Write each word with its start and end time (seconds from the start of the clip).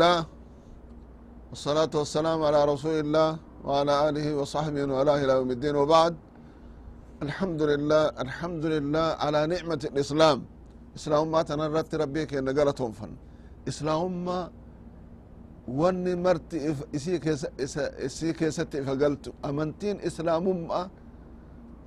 الله 0.00 0.26
والصلاة 1.50 1.92
والسلام 2.00 2.38
على 2.48 2.60
رسول 2.72 2.96
الله 3.04 3.30
وعلى 3.66 3.94
آله 4.08 4.26
وصحبه 4.40 4.82
وله 4.98 5.16
إلى 5.24 5.32
يوم 5.38 5.50
الدين 5.56 5.74
وبعد 5.82 6.14
الحمد 7.26 7.60
لله 7.70 8.02
الحمد 8.24 8.64
لله 8.74 9.06
على 9.24 9.40
نعمة 9.52 9.82
الإسلام 9.90 10.38
إسلام 10.98 11.24
ما 11.34 11.40
تنرت 11.48 11.92
ربيك 12.02 12.30
إن 12.40 12.48
قالتهم 12.56 12.92
فن 12.98 13.12
إسلام 13.70 14.12
ما 14.24 14.38
واني 15.80 16.14
مرت 16.24 16.50
إسي 18.08 18.32
كيست 18.40 18.72
فقلت 18.88 19.24
أمنتين 19.48 19.96
إسلام 20.08 20.44
ما 20.68 20.82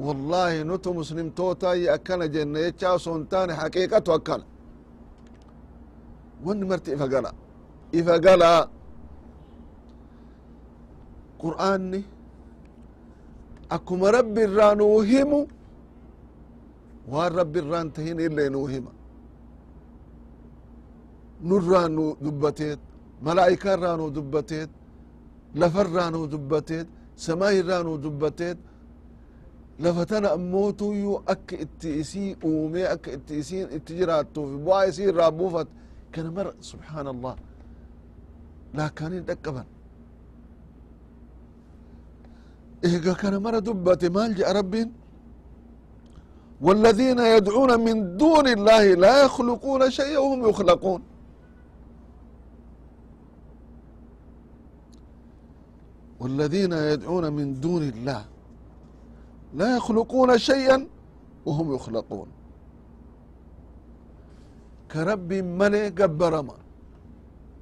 والله 0.06 0.52
نتو 0.70 0.90
مسلم 1.00 1.28
توتا 1.38 1.72
يأكل 1.86 2.22
جنة 2.36 2.60
يتشاو 2.68 2.98
سنتان 3.06 3.50
حقيقة 3.62 4.06
وأكل 4.12 4.42
واني 6.46 6.66
مرت 6.72 6.88
فقلت 7.02 7.43
ifa 8.00 8.20
gala 8.20 8.20
ifa 8.20 8.20
galaa 8.20 8.62
qur'aanni 11.42 12.02
akkuma 13.76 14.12
rabbi 14.12 14.42
irraa 14.48 14.74
nuu 14.76 15.02
himu 15.02 15.40
waan 17.12 17.34
rabbi 17.40 17.60
irraan 17.60 17.88
tahin 17.96 18.20
illee 18.28 18.50
nuu 18.50 18.68
hima 18.74 18.92
nurraa 21.50 21.88
nu 21.96 22.06
dubbateet 22.24 22.80
malaa'ika 23.26 23.74
irraa 23.76 23.96
nu 23.98 24.06
dubbateet 24.18 24.70
lafa 25.62 25.82
irraa 25.86 26.10
nu 26.14 26.28
dubbateet 26.34 26.88
samaai 27.26 27.56
irraa 27.62 27.84
nu 27.84 27.98
dubbateet 28.04 28.58
lafa 29.84 30.06
tana 30.06 30.28
ammootuyyuu 30.38 31.18
akka 31.34 31.56
itti 31.66 31.90
isii 32.02 32.32
uumee 32.50 32.88
akka 32.96 33.10
itti 33.18 33.34
isiin 33.42 33.68
itti 33.78 33.92
jiraattuuf 34.00 34.50
bu'aa 34.66 34.86
isii 34.92 35.08
irraa 35.12 35.32
buufat 35.40 35.68
kana 36.12 36.32
mara 36.32 36.52
subxaan 36.70 37.08
allah 37.08 37.36
laakkaaniin 38.78 39.24
dhaqqaban 39.30 39.68
eega 42.88 43.14
kana 43.22 43.38
mara 43.46 43.60
dubbate 43.68 44.08
maal 44.16 44.32
je'a 44.40 44.54
rabbiin 44.60 44.90
والذين 46.66 47.20
يدعون 47.20 47.72
من 47.88 48.18
دون 48.18 48.48
الله 48.48 48.84
لا 48.94 49.14
يخلقون 49.26 49.82
شيئا 49.92 50.20
وهم 50.20 50.50
يخلقون. 50.50 51.02
والذين 56.20 56.74
يدعون 56.74 57.34
من 57.34 57.48
دون 57.60 57.84
الله 57.84 58.26
لا 59.60 59.68
يخلقون 59.78 60.38
شيئا 60.38 60.88
وهم 61.46 61.76
يخلقون. 61.76 62.28
كرب 64.92 65.34
ملي 65.34 65.90
قبر 66.00 66.34
من؟ 66.48 66.60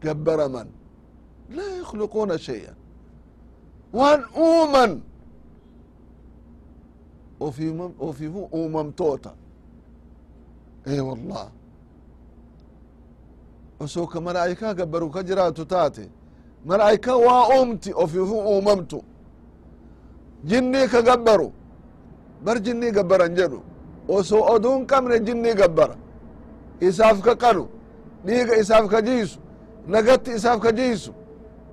قبر 0.06 0.40
من؟ 0.54 0.68
لا 1.51 1.77
يخلقون 1.81 2.39
شيئا 2.39 2.75
وان 3.93 4.21
اومن 4.37 5.01
وفي 7.41 7.91
وفي 7.99 8.27
اومم 8.53 8.91
توتا 8.91 9.35
اي 10.89 11.01
والله 11.01 11.49
وسوك 13.81 14.17
ملائكة 14.17 14.69
قبروا 14.73 15.11
كجراتو 15.11 15.63
تاتي 15.63 16.09
malaa'ika 16.67 17.17
waa 17.17 17.49
uumti 17.59 17.93
ofiifu 17.95 18.39
uumamtu 18.39 19.03
jinnii 20.45 20.89
ka 20.89 21.03
gabbaru 21.03 21.53
bar 22.45 22.59
jinnii 22.63 22.91
gabbaran 22.91 23.35
jedhu 23.35 23.61
osoo 24.09 24.43
oduun 24.55 24.87
qabne 24.87 25.21
jinnii 25.27 25.55
gabbara 25.55 25.97
isaaf 26.81 27.21
ka 27.27 27.35
qalu 27.43 27.65
dhiiga 28.27 28.57
isaaf 28.63 28.87
ka 28.91 29.03
jiisu 29.03 29.39
nagatti 29.89 30.31
isaaf 30.39 30.61
ka 30.61 30.73
jiisu 30.73 31.13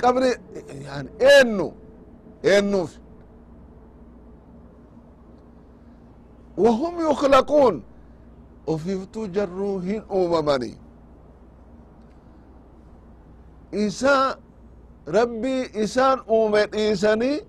qabri 0.02 0.30
yani 0.86 1.08
eennu 1.32 1.66
eennuuf 2.52 2.90
wahum 6.64 7.00
yukhlaquun 7.00 7.82
ofiiftuu 8.66 9.26
jarruu 9.36 9.78
hin 9.78 10.02
uumamanii 10.18 10.76
isaa 13.72 14.36
rabbii 15.06 15.62
isaan 15.84 16.20
uume 16.30 16.66
dhiisanii 16.72 17.40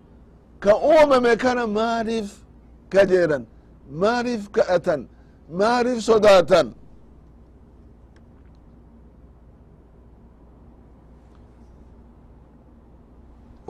ka 0.59 0.75
uumame 0.77 1.35
kana 1.35 1.67
maaliif 1.67 2.29
kajeelan 2.89 3.45
maaliif 4.01 4.49
kadhatan 4.51 5.07
maaliif 5.61 5.99
sodaatan 6.03 6.73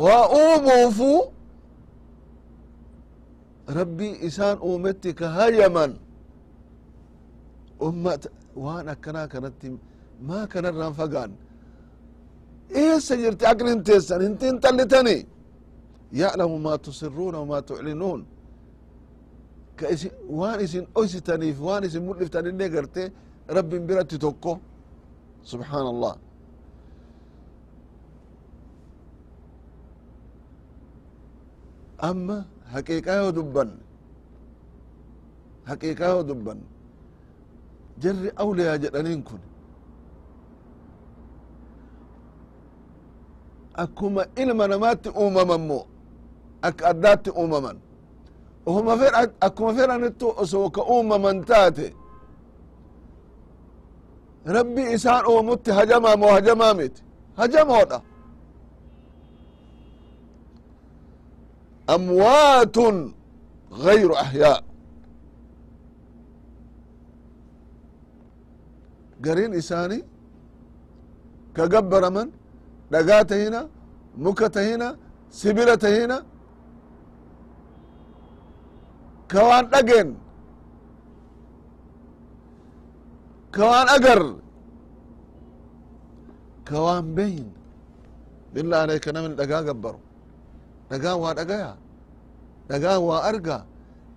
waa 0.03 0.23
uumuufu 0.39 1.09
rabbii 3.77 4.13
isaan 4.27 4.57
uumetti 4.69 5.09
ka 5.19 5.27
hayaman 5.37 5.91
ummata 7.87 8.29
waan 8.63 8.87
akkanaa 8.93 9.27
kanatti 9.33 9.67
maa 10.27 10.45
kanarraan 10.53 10.93
fagaan 10.99 11.31
eessa 12.81 13.13
jirti 13.21 13.43
aqlin 13.51 13.79
teessan 13.87 14.21
hin 14.25 14.35
xiinxallitani 14.41 15.17
ya'lamu 16.21 16.57
maa 16.65 16.77
tusiruuna 16.85 17.37
wamaa 17.41 17.61
tuclinuun 17.69 18.21
ka 19.79 19.85
isin 19.95 20.11
waan 20.39 20.59
isin 20.65 20.85
oysitaniif 20.99 21.57
waan 21.67 21.83
isin 21.87 22.03
mul'iftanillee 22.07 22.69
garte 22.75 23.03
rabbin 23.57 23.83
biratti 23.87 24.17
tokko 24.25 24.51
subxaan 25.49 25.85
amma 32.07 32.37
haqiiqaa 32.73 33.15
yoo 33.21 33.31
dubbanne 33.37 33.77
haqiiqaa 35.69 36.09
yoo 36.15 36.23
dubbanne 36.29 36.65
jarri 38.01 38.29
awliyaa 38.41 38.77
jedhaniin 38.83 39.23
kun. 39.27 39.41
Akkuma 43.83 44.23
ilma 44.41 44.67
namaatti 44.67 45.09
uumaman 45.21 45.61
moo 45.69 45.83
akka 46.67 46.83
addaatti 46.91 47.29
uumaman. 47.41 47.77
Ohuma 48.65 48.93
fedha 49.01 49.21
akkuma 49.47 49.71
fedhanittu 49.77 50.27
osoo 50.41 50.69
ka 50.75 50.81
uumaman 50.93 51.37
taate 51.49 51.87
rabbi 54.55 54.81
isaan 54.95 55.25
uumutti 55.31 55.71
hajamaa 55.77 56.15
moo 56.21 56.31
hajamaa 56.37 56.73
miti 56.79 57.01
ahyaa 64.23 64.57
gariin 69.25 69.53
isaanii 69.61 70.01
ka 71.55 71.63
gabbaraman 71.73 72.27
dhagaa 72.93 73.23
tahina 73.31 73.61
muka 74.23 74.47
tahina 74.55 74.87
sibila 75.39 75.75
tahina 75.83 76.17
ka 79.31 79.39
waan 79.49 79.65
dhageen 79.73 80.09
ka 83.55 83.63
waan 83.71 83.87
agar 83.97 84.21
ka 86.67 86.77
waan 86.85 87.05
beyn 87.17 87.47
billah 88.53 88.79
aleyka 88.85 89.09
namni 89.15 89.35
dhagaa 89.41 89.61
gabbaru 89.69 89.99
dhagaan 90.89 91.17
waa 91.23 91.33
dhagaya 91.39 91.71
dhagaan 92.69 93.01
waa 93.07 93.21
arga. 93.29 93.57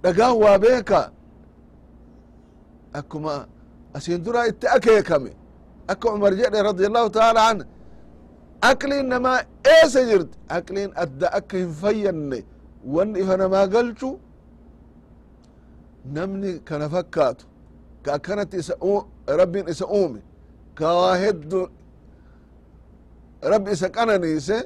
Dhagaan 0.03 0.35
waa 0.43 0.59
beeka 0.59 1.01
akkuma 2.99 3.47
asin 3.95 4.23
dura 4.25 4.47
itti 4.51 4.67
akeekame 4.77 5.33
akka 5.89 6.09
cumar 6.13 6.33
jedhe 6.41 6.59
radi 6.63 6.85
allahu 6.87 7.11
taala 7.11 7.41
an. 7.51 7.59
Aqliin 8.71 9.07
namaa 9.13 9.39
eesa 9.75 10.01
jirti 10.09 10.37
aqliin 10.57 10.91
adda 11.03 11.27
akka 11.39 11.57
hin 11.57 11.73
fayyanne 11.83 12.39
wanni 12.95 13.21
ifa 13.23 13.37
namaa 13.37 13.67
galchu 13.75 14.11
namni 16.15 16.51
kana 16.69 16.87
fakkaatu 16.95 17.45
ka 18.05 18.11
akkanatti 18.17 18.57
isa 18.63 18.75
rabbin 19.41 19.67
isa 19.73 19.87
uume 19.87 20.21
ka 20.79 20.87
waa 20.99 21.17
heddu 21.23 21.61
rabbi 23.53 23.71
isa 23.77 23.89
qananiise 23.97 24.57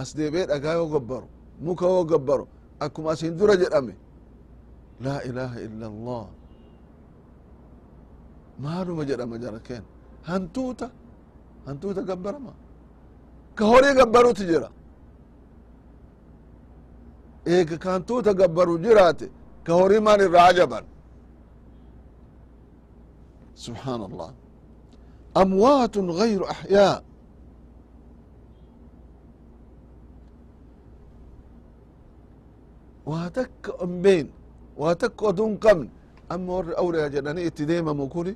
as 0.00 0.08
deebi'ee 0.16 0.46
dhagaa 0.50 0.74
yoo 0.78 0.88
gabbaru 0.94 1.26
muka 1.64 1.84
yoo 1.86 2.04
gabbaru 2.12 2.44
akkuma 2.84 3.08
asin 3.12 3.36
dura 3.38 3.54
jedhame 3.62 3.94
laa 5.04 5.20
ilaha 5.28 5.56
illa 5.66 5.86
allah 5.92 6.26
maaluma 8.64 9.02
jedhama 9.08 9.36
jara 9.42 9.58
keen? 9.66 9.82
Hantuuta 10.28 10.86
hantuuta 11.66 12.02
gabbarama. 12.10 12.52
Ka 13.56 13.64
horii 13.70 13.94
gabbaruti 14.00 14.44
jira. 14.50 14.68
Eega 17.46 17.76
ka 17.82 17.88
hantuuta 17.94 18.32
gabbaru 18.40 18.78
jiraate 18.84 19.26
ka 19.66 19.72
horii 19.78 20.00
maan 20.06 20.20
irraa 20.26 20.46
ajaban. 20.52 20.84
Subxaan 23.64 24.00
allah 24.08 24.30
amwaatun 25.42 26.06
gayru 26.20 26.44
axyaa 26.54 26.96
waa 33.10 33.26
takka 33.36 33.70
hin 33.82 33.94
beyn 34.04 34.26
waa 34.80 34.94
takka 35.02 35.22
oduu 35.30 35.46
hin 35.48 35.58
qabne 35.64 35.88
amma 36.32 36.50
warri 36.56 36.74
awliyaa 36.82 37.08
jedhanii 37.14 37.46
itti 37.50 37.64
deemamu 37.70 38.04
kuni 38.14 38.32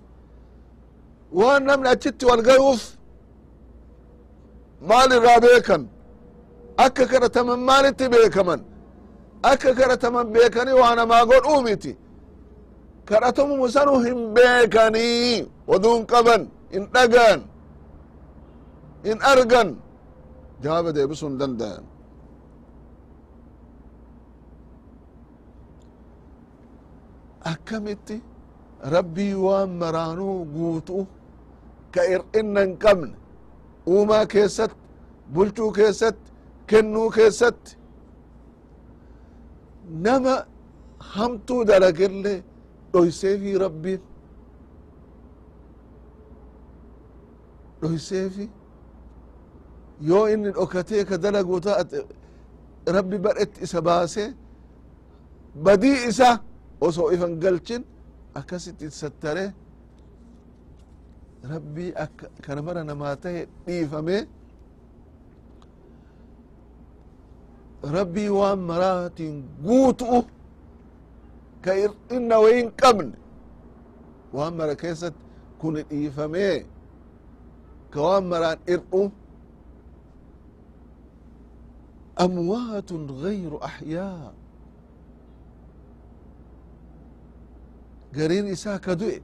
waan 1.38 1.62
namni 1.68 1.88
achitti 1.94 2.24
wal 2.30 2.42
gayuuf 2.48 2.82
maal 4.88 5.10
irraa 5.18 5.38
beekan 5.46 5.82
akka 6.84 7.04
kadhataman 7.12 7.60
maalitti 7.68 8.04
beekaman 8.14 8.60
akka 9.50 9.70
kadhataman 9.78 10.26
beekanii 10.34 10.76
waa 10.82 10.94
namaa 11.00 11.24
godhuu 11.30 11.60
miti 11.66 11.92
kadhatamumu 13.08 13.66
sanu 13.76 13.94
hin 14.06 14.18
beekanii 14.36 15.46
oduu 15.74 15.94
hin 15.96 16.06
qaban 16.12 16.42
hin 16.74 16.84
dhagaan 16.94 17.40
hin 19.06 19.18
argan 19.32 19.68
jawaaba 20.62 20.90
deebisuu 20.96 21.28
hin 21.30 21.38
dandayan 21.42 21.84
akkamitti 27.52 28.16
rabbii 28.94 29.34
waan 29.44 29.70
maraanuu 29.80 30.44
guutuu 30.54 31.06
ka 31.94 32.02
ir'inna 32.14 32.60
hin 32.66 32.76
qabne 32.84 33.14
uumaa 33.94 34.24
keessatti 34.34 34.76
bulchuu 35.34 35.70
keessatti 35.78 36.32
kennuu 36.66 37.08
keessatti 37.16 37.76
nama 40.06 40.34
hamtuu 41.12 41.60
dalagillee 41.68 42.38
dhoyseefi 42.92 43.58
rabbiin 43.64 44.00
dhoyseefi 47.82 48.50
yoo 50.08 50.26
inni 50.34 50.50
dhokatee 50.56 51.04
ka 51.04 51.16
dalagu 51.22 51.60
taate 51.60 51.98
rabbi 52.96 53.18
badhetti 53.24 53.62
isa 53.64 53.80
baasee 53.88 54.28
badii 55.64 55.98
isa 56.10 56.30
osoo 56.86 57.08
ifan 57.14 57.32
galchin 57.42 57.82
akkasitti 58.38 58.86
sattare 59.00 59.44
rabbii 61.52 61.90
akka 62.04 62.26
kana 62.44 62.60
mara 62.66 62.82
namaa 62.90 63.14
tahe 63.22 63.40
dhiifame 63.66 64.16
rabbii 67.96 68.28
waan 68.38 68.60
maraatiin 68.70 69.36
guutu'u 69.66 70.18
ka 71.64 71.72
ir'inna 71.84 72.36
wayi 72.42 72.56
hin 72.60 72.70
qabne 72.82 73.16
waan 74.36 74.54
mara 74.58 74.74
keessatti 74.82 75.20
kun 75.60 75.74
dhiifamee 75.90 76.56
ka 77.92 77.98
waan 78.06 78.24
maraan 78.32 78.58
ir'u 78.74 79.02
amwaatun 82.24 83.02
gayru 83.22 83.58
axyaa 83.68 84.32
gariin 88.17 88.47
isaa 88.55 88.79
ka 88.85 88.93
du'e 89.01 89.17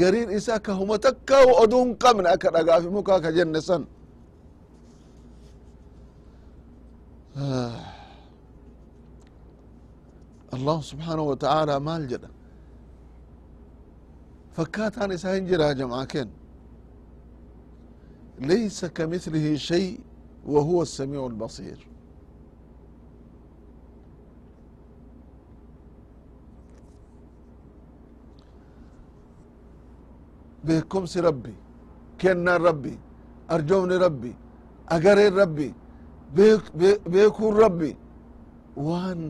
gariin 0.00 0.30
isaa 0.38 0.58
ka 0.66 0.72
huma 0.80 0.96
takkaa 1.06 1.44
oduu 1.62 1.82
hin 1.84 1.94
qabne 2.04 2.28
akka 2.34 2.48
dhagaafi 2.56 2.88
mukaa 2.98 3.20
ka 3.24 3.30
jenne 3.38 3.60
san 3.68 3.82
allahu 10.52 10.82
subxaanahu 10.82 11.28
wa 11.32 11.36
tacaala 11.36 11.80
maal 11.80 12.06
jedha 12.12 12.28
fakkaataan 14.56 15.10
isaa 15.16 15.34
hin 15.36 15.46
jiraa 15.50 15.74
jamca 15.80 16.06
keen 16.12 16.28
laysa 18.50 18.88
kamithlihi 18.98 19.58
shay 19.68 19.86
wa 20.52 20.60
huwa 20.68 20.82
الsamiiع 20.88 21.22
الbasiir 21.32 21.78
beekomsi 30.67 31.19
rabbi 31.27 31.53
kennaan 32.19 32.61
rabbi 32.67 32.93
arjoomni 33.53 33.95
rabbi 34.05 34.31
agareen 34.95 35.33
rabbi 35.41 35.67
beekuun 37.13 37.53
rabbi 37.63 37.91
waan 38.87 39.21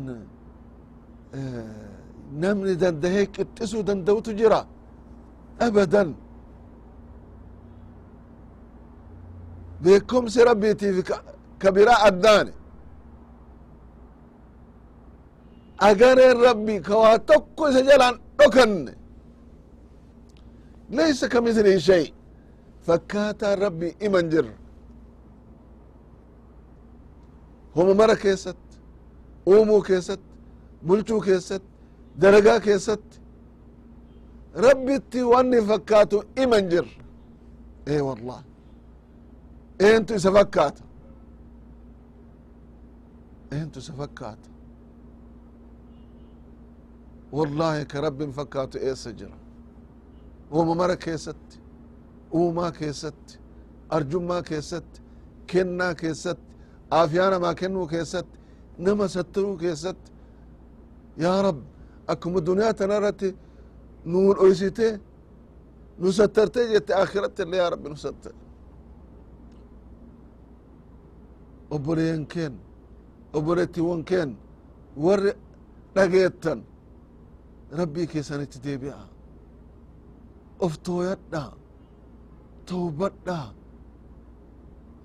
namni 2.42 2.74
dandahee 2.82 3.26
qixxisuu 3.36 3.84
danda'utu 3.88 4.32
jira 4.40 4.62
abadan 5.66 6.10
beekomsi 9.84 10.40
rabbiitiif 10.50 10.98
ka 11.62 11.70
biraa 11.76 12.00
addaane 12.10 12.52
agareen 15.90 16.38
rabbi 16.48 16.76
ka 16.88 16.94
waa 17.04 17.18
tokko 17.30 17.64
isa 17.70 17.82
jalaan 17.90 18.16
dhokanne 18.38 18.92
laysa 20.92 21.28
kamithlihi 21.30 21.80
shay 21.80 22.06
fakkaataan 22.88 23.60
rabbi 23.60 23.88
iman 24.06 24.30
jirra 24.32 24.54
homa 27.76 27.94
mara 27.94 28.16
keessatti 28.16 28.78
uumuu 29.48 29.82
keessatti 29.82 30.36
bulchuu 30.88 31.22
keessatti 31.22 31.68
daragaa 32.22 32.60
keessatti 32.60 33.20
rabbitti 34.66 35.24
wanni 35.24 35.62
fakkaatu 35.70 36.18
iman 36.44 36.70
jirra 36.70 36.94
ee 37.88 38.02
wallah 38.08 38.44
eentu 39.88 40.14
isa 40.16 40.32
fakkaata 40.38 40.84
eentu 43.58 43.80
isa 43.80 43.94
fakkaata 43.94 44.50
wallahi 47.32 47.86
ka 47.86 48.02
rabbin 48.02 48.32
fakkaatu 48.38 48.78
eessa 48.78 49.12
jira 49.20 49.38
woma 50.52 50.76
mara 50.76 50.96
keessatti 51.06 51.60
uumaa 52.34 52.72
keessatti 52.72 53.34
arjummaa 53.90 54.42
keessatti 54.50 55.02
kennaa 55.52 55.94
keessatti 56.02 56.54
aafiyaa 56.92 57.30
namaa 57.30 57.56
kennuu 57.62 57.88
keessatti 57.88 58.40
nama 58.78 59.08
sattaruu 59.08 59.58
keessatti. 59.58 60.12
Yaa 61.18 61.42
rab 61.42 61.58
akkuma 62.08 62.40
duniyaa 62.46 62.74
tana 62.74 62.96
irratti 63.00 63.30
nuu 64.06 64.34
dhoysite 64.38 64.88
nu 66.00 66.12
sattarte 66.12 66.62
jette 66.74 66.94
akhiratti 67.04 67.42
illee 67.44 67.60
yaa 67.62 67.70
rabbi 67.70 67.90
nu 67.90 67.96
sattare 67.96 68.36
obboleeyyan 71.76 72.26
keen 72.34 72.54
obboleettiiwwan 73.38 74.04
keen 74.10 74.30
warri 75.06 75.32
dhageettan 75.96 76.60
rabbii 77.80 78.08
keessanitti 78.08 78.60
deebi'a 78.64 79.00
oftooyadha 80.60 81.54
toobadha 82.66 83.54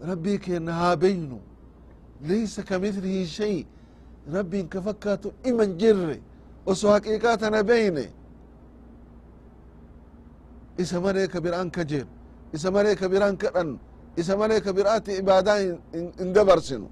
rabbii 0.09 0.39
keenna 0.39 0.73
haa 0.73 0.97
beynu 0.97 1.39
laysa 2.29 2.63
kamithlihi 2.63 3.27
shay 3.27 3.67
rabbiin 4.33 4.69
ka 4.69 4.81
fakkaatu 4.83 5.33
iman 5.45 5.79
jirre 5.79 6.21
oso 6.67 6.89
haqiiqaa 6.89 7.37
tana 7.37 7.63
beyne 7.65 8.13
isa 10.79 11.01
maree 11.01 11.27
ka 11.29 11.41
biraan 11.41 11.71
ka 11.71 11.85
jeen 11.85 12.07
isa 12.53 12.71
maree 12.71 12.95
ka 12.97 13.09
biraan 13.09 13.37
ka 13.37 13.51
dhannu 13.51 13.79
isa 14.17 14.37
maree 14.37 14.61
ka 14.61 14.73
biraati 14.73 15.13
ibaadaa 15.23 15.59
hin 16.19 16.33
dabarsinu. 16.35 16.89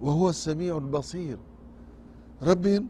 Wa 0.00 0.12
huwa 0.12 0.30
asamiicu 0.30 0.76
albasiir 0.76 1.38
rabbiin 2.42 2.88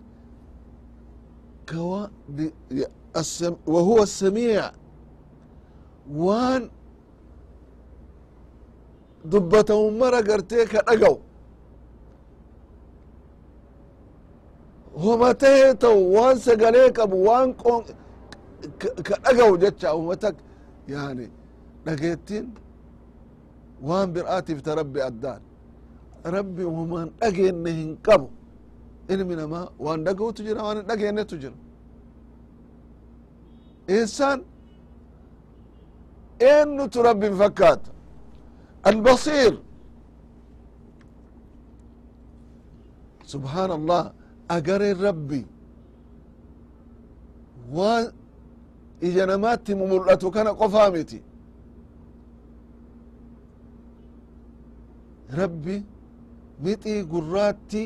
wahuwa 3.66 4.06
samiic 4.06 4.72
waan 6.24 6.70
dubbataummara 9.24 10.22
gartee 10.22 10.64
ka 10.66 10.80
dhagaw. 10.86 11.16
Homa 15.02 15.34
tahee 15.34 15.74
tau 15.74 16.12
waan 16.14 16.36
sagalee 16.38 16.90
qabu 16.96 17.16
waan 17.26 17.54
qon 17.62 17.84
ka 19.06 19.14
dhagaw 19.24 19.52
jecha 19.62 19.94
ummata 19.96 20.28
yani 20.88 21.26
dhageettin 21.84 22.46
waan 23.82 24.12
bir'aatiif 24.14 24.62
ta 24.62 24.74
rabbi 24.74 25.00
addaan. 25.00 25.40
Rabbi 26.24 26.62
homaan 26.62 27.08
dhageenne 27.20 27.70
hin 27.70 27.96
ilmi 29.08 29.34
namaa 29.36 29.66
waan 29.84 30.04
dhaga'utu 30.06 30.42
jira 30.46 30.62
waan 30.66 30.76
hin 30.78 30.86
dhageennetu 30.90 31.36
jira 31.42 31.56
insaan 33.98 34.40
eennutu 36.50 37.02
rabbin 37.02 37.34
fakkaata? 37.42 37.90
Albasiir. 38.90 39.54
Subhaan 43.24 43.70
allah 43.70 44.12
agareen 44.48 44.98
rabbi. 45.06 45.40
Waan 47.76 48.04
ija 49.06 49.26
namaatti 49.26 49.74
mul'atu 49.74 50.30
kana 50.34 50.50
qofaa 50.60 50.90
miti. 50.94 51.18
Rabbi 55.40 55.76
mixii 56.64 57.02
gurraatti 57.12 57.82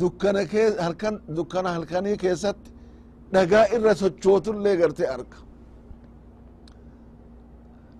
dukkana 0.00 0.42
halkan 0.84 1.14
dukkana 1.36 1.68
halkanii 1.76 2.16
keessatti 2.16 2.70
dhagaa 3.32 3.66
irra 3.76 3.94
sochootullee 3.94 4.76
garte 4.80 5.04
arga. 5.14 5.38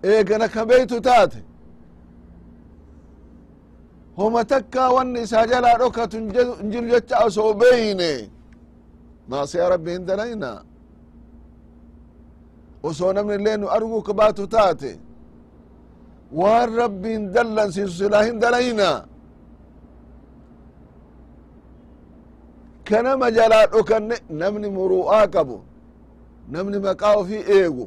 Eegana 0.02 0.48
ka 0.48 0.62
beeytu 0.68 1.00
taate. 1.08 1.40
Homa 4.18 4.44
takkaa 4.44 4.88
wanni 4.96 5.20
isaa 5.26 5.46
jalaa 5.46 5.78
dhokatu 5.78 6.16
hin 6.16 6.70
jiru 6.72 6.88
jecha 6.92 7.16
osoo 7.26 7.52
beeyne. 7.54 8.12
Maasiya 9.28 9.68
rabbi 9.74 9.90
hin 9.96 10.06
dalayna 10.06 10.50
osoo 12.88 13.12
namni 13.12 13.34
illee 13.38 13.56
nu 13.56 13.66
arguu 13.76 14.02
ka 14.02 14.12
baatu 14.20 14.46
taate. 14.46 14.92
Waan 16.40 16.68
rabbi 16.82 17.12
dallansiisu 17.34 17.94
silaa 18.00 18.22
hin 18.28 18.40
dalayna 18.44 18.88
kanama 22.88 23.26
jalaa 23.36 23.66
dhokanne 23.72 24.16
namni 24.40 24.68
muru'aa 24.76 25.26
qabu 25.34 25.56
namni 26.52 26.78
maqaa 26.86 27.14
ofii 27.20 27.42
eegu 27.58 27.86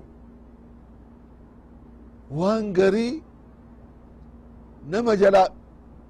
waan 2.39 2.65
garii 2.77 3.13
nama 4.91 5.11
jalaa 5.21 5.47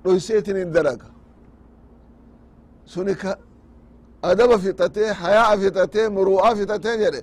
dhoyseetin 0.04 0.58
hin 0.62 0.72
dalaga. 0.76 1.08
Suni 2.92 3.14
ka 3.22 3.32
adaba 4.30 4.56
fixatee 4.64 5.10
hayaa 5.22 5.58
fixatee 5.62 6.08
muru'aa 6.16 6.56
fixatee 6.60 6.96
jedhe 7.04 7.22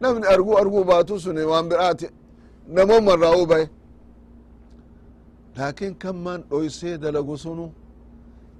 namni 0.00 0.26
arguu 0.32 0.54
arguu 0.62 0.84
baatu 0.90 1.14
suni 1.24 1.42
waan 1.50 1.66
biraati 1.70 2.06
namoma 2.76 3.12
irraa 3.16 3.36
ubaye 3.42 3.66
laakin 5.56 5.94
kammaan 6.02 6.40
dhoysee 6.50 6.98
dalagu 7.02 7.36
sunu 7.44 7.64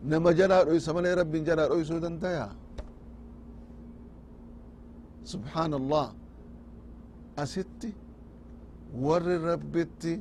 jalaa 0.08 0.64
dhoysa 0.64 0.92
malee 0.94 1.14
rabbin 1.14 1.44
jalaa 1.44 1.68
dhoysuu 1.68 2.00
dandaya 2.00 2.48
subxaan 5.24 5.72
allah 5.74 6.12
asitti 7.36 7.94
warri 9.04 9.36
rabbitti 9.38 10.12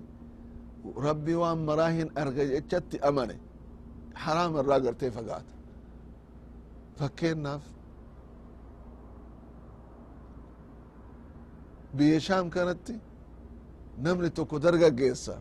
rabbi 1.07 1.33
waan 1.41 1.59
maraa 1.67 1.89
hin 1.97 2.09
arga 2.15 2.43
jechatti 2.53 2.97
amane 3.09 3.35
haraama 4.13 4.59
irraa 4.63 4.79
gartee 4.85 5.11
fagaata 5.17 5.53
fakkeennaaf 6.99 7.63
biyya 11.97 12.19
shaam 12.27 12.49
kanatti 12.55 12.95
namni 14.03 14.29
tokko 14.37 14.55
dargaggeessa 14.65 15.35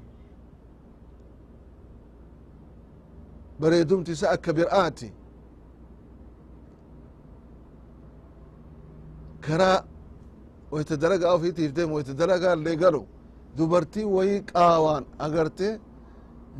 bareedumti 3.61 4.11
isa 4.17 4.27
akka 4.37 4.51
bir'aati 4.59 5.09
karaa 9.47 9.79
wayta 10.73 10.95
dalagaa 11.03 11.33
ofiitiif 11.37 11.71
deemu 11.77 11.93
wayta 11.97 12.13
dalagaa 12.21 12.55
illee 12.57 12.77
galu 12.83 13.03
dubartii 13.57 14.07
wayii 14.17 14.41
qaawaan 14.53 15.05
agarte 15.27 15.69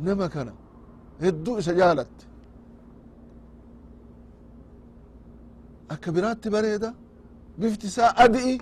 nama 0.05 0.27
kana 0.33 0.53
hedduu 1.23 1.55
isa 1.61 1.73
jaalatte 1.79 2.23
akka 5.93 6.09
biraatti 6.15 6.47
bareeda 6.55 6.89
bifti 7.59 7.85
isaa 7.91 8.11
adi'i. 8.25 8.55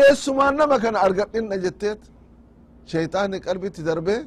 Eessumaan 0.00 0.54
nama 0.60 0.76
kana 0.84 0.98
argadhinna 1.06 1.56
jetteet. 1.64 2.00
Shayxaanni 2.90 3.38
qalbitti 3.46 3.80
darbee 3.88 4.20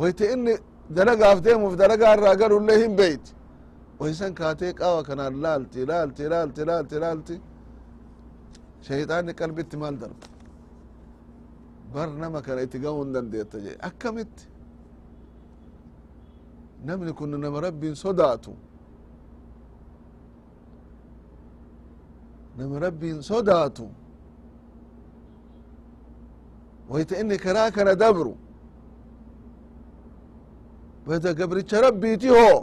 wayta 0.00 0.24
inni 0.34 0.54
dalagaaf 0.96 1.38
deemuuf 1.46 1.74
dalagaa 1.82 2.12
irraa 2.16 2.34
galullee 2.42 2.78
hin 2.84 2.96
beeyti 3.00 3.32
waysan 4.00 4.34
kaatee 4.40 4.72
qaawa 4.80 5.02
kanaan 5.08 5.34
laalti 5.44 5.86
laalti 5.90 6.28
laalti 6.32 6.62
laalti 6.70 6.96
laalti. 7.04 7.34
Shayxaanni 8.86 9.32
qalbitti 9.40 9.76
maal 9.82 9.96
darba? 10.00 10.26
Bar 11.94 12.08
nama 12.22 12.40
kana 12.46 12.60
itti 12.66 12.78
gahuu 12.84 13.04
hin 13.04 13.12
dandeetta 13.14 13.58
jee. 13.64 13.76
Akkamitti? 13.88 14.44
Namni 16.84 17.12
kun 17.18 17.30
nama 17.40 17.60
rabbiin 17.66 17.94
sodaatu. 18.04 18.52
Nama 22.58 22.78
rabbiin 22.86 23.22
sodaatu. 23.22 23.84
Wayta 26.90 27.14
inni 27.20 27.36
karaa 27.38 27.70
kana 27.70 27.94
dabru 27.94 28.34
bada 31.06 31.30
gabricha 31.38 31.80
rabbiiti 31.86 32.28
hoo 32.36 32.58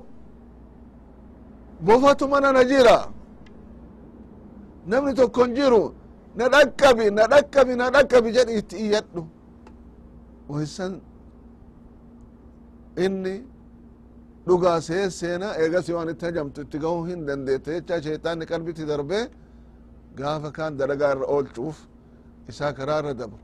bofatu 1.85 2.25
mana 2.31 2.49
na 2.57 2.63
jira 2.71 2.97
namni 4.89 5.13
tokkon 5.19 5.49
jiru 5.57 5.83
na 6.37 6.45
dhakkabi 6.53 7.05
na 7.17 7.23
dhakkabi 7.33 7.73
na 7.81 7.85
dhakkabi 7.95 8.29
jedhi 8.37 8.53
itti 8.61 8.75
iyyadhu 8.85 9.21
waysan 10.49 10.93
inni 13.05 13.35
dhugaa 14.47 14.79
see 14.87 15.05
seena 15.19 15.47
eegasi 15.61 15.91
waan 15.95 16.09
itti 16.13 16.25
hajamtu 16.27 16.59
itti 16.65 16.77
gahuu 16.83 17.03
hin 17.09 17.19
dandeette 17.27 17.69
jecha 17.75 17.95
shayxaanni 18.05 18.45
qalbitti 18.51 18.83
darbe 18.91 19.19
gaafa 20.19 20.49
kaan 20.57 20.73
dalagaa 20.79 21.11
irra 21.15 21.25
oolchuuf 21.35 21.77
isaa 22.51 22.71
karaa 22.77 22.99
irra 23.01 23.13
dabru 23.21 23.39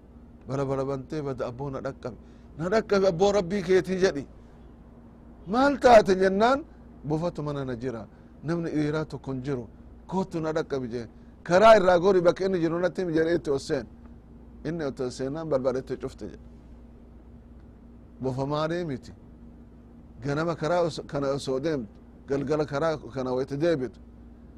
bala 0.48 0.64
bala 0.70 0.84
bantee 0.90 1.22
bada 1.28 1.44
abboo 1.50 1.70
na 1.76 1.80
dhaqqabi 1.86 2.18
na 2.58 2.66
dhaqqabi 2.74 3.06
abboo 3.14 3.32
rabbii 3.38 3.64
keetii 3.68 4.00
jedhi 4.04 4.24
maal 5.48 5.74
taate 5.84 6.14
jennaan? 6.22 6.60
Bofatu 7.10 7.42
mana 7.44 7.64
na 7.66 7.76
jira. 7.76 8.08
Namni 8.44 8.70
dhiiraa 8.76 9.06
tokkon 9.06 9.38
jiru. 9.46 9.66
Kootu 10.08 10.40
na 10.40 10.52
dhaqqabi 10.54 10.88
jee 10.94 11.08
karaa 11.48 11.76
irraa 11.78 12.00
gori 12.00 12.22
bakka 12.22 12.46
inni 12.46 12.60
jiru 12.64 12.80
natti 12.80 13.02
himi 13.02 13.14
jedhee 13.18 13.36
itti 13.40 13.50
osseen 13.58 13.86
inni 14.68 14.84
itti 14.90 15.02
osseenaan 15.10 15.48
balbalette 15.52 15.94
cufte 16.02 16.26
jedhe 16.32 16.40
bofa 18.22 18.46
maalee 18.46 18.84
miti? 18.86 19.12
Ganama 20.24 20.54
karaa 20.62 20.90
kana 21.12 21.28
osoo 21.38 21.60
deemtu? 21.66 21.90
Galgala 22.30 22.66
karaa 22.66 22.98
kana 23.16 23.30
wayta 23.38 23.56
deebitu? 23.64 24.00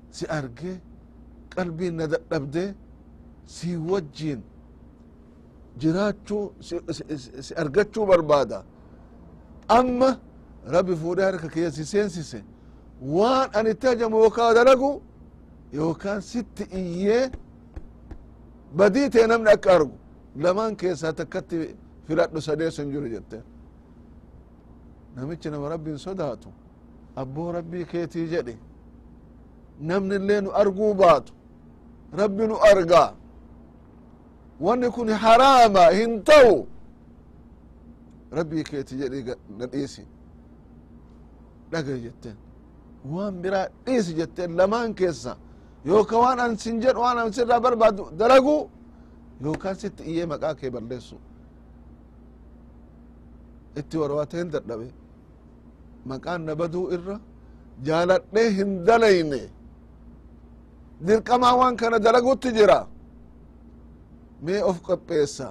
Si 0.10 0.26
argee 0.38 0.76
qalbiin 1.56 1.96
na 2.00 2.06
dadhabdee 2.14 2.70
si 3.46 3.70
wajjiin 3.90 4.42
jiraachuu 5.80 6.46
si 7.46 7.54
argachuu 7.62 8.06
barbaada. 8.06 8.64
Amma 9.78 10.10
rabbi 10.76 10.96
fuudhee 10.96 11.26
harka 11.26 11.48
kiyya 11.50 11.72
si 11.72 11.86
seensise 11.86 12.44
waan 13.02 13.50
an 13.54 13.68
itti 13.68 13.88
hajamu 13.88 14.18
yookaa 14.24 14.54
dalagu 14.54 15.02
yookaan 15.74 16.22
sitti 16.22 16.64
iyyee 16.64 17.32
badii 18.78 19.10
tee 19.10 19.28
namni 19.28 19.50
akka 19.50 19.72
argu. 19.76 19.98
Lamaan 20.44 20.76
keessaa 20.76 21.14
takkatti 21.14 21.76
filadhu 22.08 22.42
sadeesu 22.42 22.82
hin 22.82 22.92
jiru 22.92 23.08
jetteen 23.10 23.44
namichi 25.16 25.50
nama 25.50 25.70
rabbiin 25.70 25.98
sodaatu 25.98 26.50
abboo 27.16 27.52
rabbii 27.52 27.86
keetii 27.86 28.28
jedhe. 28.34 28.58
Namni 29.80 30.16
illee 30.16 30.42
nu 30.42 30.52
arguu 30.52 30.94
baatu 30.94 31.34
rabbi 32.14 32.48
nu 32.48 32.56
argaa. 32.72 33.14
Wanni 34.62 34.90
kun 34.92 35.10
haraama 35.10 35.86
hin 35.98 36.24
ta'u. 36.24 36.68
Rabbii 38.32 38.64
keeti 38.64 38.96
jedhi 38.98 39.24
na 39.58 39.68
dhagay 41.72 42.00
jetteen. 42.06 42.38
Waan 43.14 43.34
biraa 43.44 43.68
dhiisi 43.86 44.12
jetteen 44.20 44.52
lamaan 44.60 44.94
keessa. 45.00 45.34
Yooka 45.90 46.16
waan 46.24 46.40
an 46.46 46.54
sin 46.62 46.76
jedhu 46.84 47.00
waan 47.06 47.18
an 47.22 47.32
sirraa 47.36 47.60
barbaadu 47.66 48.04
dalagu 48.20 48.56
yookaan 49.44 49.76
sitti 49.82 50.04
iyyee 50.12 50.26
maqaa 50.34 50.54
kee 50.60 50.70
balleessu 50.76 51.16
itti 53.80 53.96
warwaateen 54.02 54.48
dadhabe. 54.54 54.88
Maqaan 56.10 56.42
na 56.48 56.54
baduu 56.60 56.86
irra 56.96 57.16
jaaladhee 57.88 58.50
hin 58.58 58.72
dalayne. 58.88 59.42
Dirqamaa 61.08 61.56
waan 61.60 61.76
kana 61.82 61.98
dalagutti 62.06 62.50
jira. 62.58 62.80
Mee 64.46 64.62
of 64.70 64.78
qopheessa. 64.88 65.48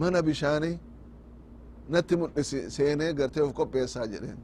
Mana 0.00 0.22
bishaanii 0.26 0.76
natti 1.92 2.14
mudhisi 2.20 2.58
seenee 2.74 3.12
gartee 3.18 3.42
of 3.46 3.52
qopheessaa 3.58 4.06
jedheen 4.12 4.38